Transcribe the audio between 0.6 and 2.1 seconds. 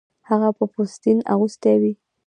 پوستین اغوستې وې